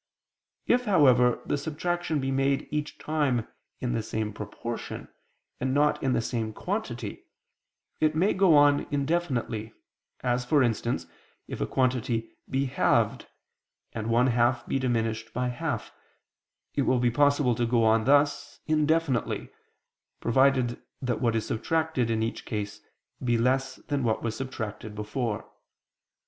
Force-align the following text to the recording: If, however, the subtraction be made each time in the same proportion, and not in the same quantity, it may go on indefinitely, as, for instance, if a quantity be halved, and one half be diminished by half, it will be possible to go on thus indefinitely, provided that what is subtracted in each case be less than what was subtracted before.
If, 0.65 0.85
however, 0.85 1.43
the 1.45 1.59
subtraction 1.59 2.19
be 2.19 2.31
made 2.31 2.67
each 2.71 2.97
time 2.97 3.47
in 3.79 3.93
the 3.93 4.01
same 4.01 4.33
proportion, 4.33 5.09
and 5.59 5.75
not 5.75 6.01
in 6.01 6.13
the 6.13 6.23
same 6.23 6.53
quantity, 6.53 7.25
it 7.99 8.15
may 8.15 8.33
go 8.33 8.57
on 8.57 8.87
indefinitely, 8.89 9.75
as, 10.23 10.43
for 10.43 10.63
instance, 10.63 11.05
if 11.47 11.61
a 11.61 11.67
quantity 11.67 12.31
be 12.49 12.65
halved, 12.65 13.27
and 13.93 14.07
one 14.07 14.25
half 14.33 14.65
be 14.65 14.79
diminished 14.79 15.33
by 15.35 15.49
half, 15.49 15.91
it 16.73 16.81
will 16.81 16.97
be 16.99 17.11
possible 17.11 17.53
to 17.53 17.67
go 17.67 17.83
on 17.85 18.05
thus 18.05 18.59
indefinitely, 18.65 19.49
provided 20.19 20.81
that 20.99 21.21
what 21.21 21.35
is 21.35 21.45
subtracted 21.45 22.09
in 22.09 22.23
each 22.23 22.43
case 22.45 22.81
be 23.23 23.37
less 23.37 23.75
than 23.75 24.03
what 24.03 24.23
was 24.23 24.35
subtracted 24.35 24.95
before. 24.95 25.47